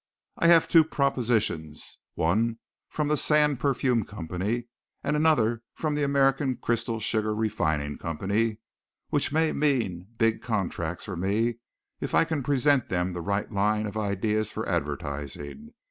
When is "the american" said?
5.93-6.57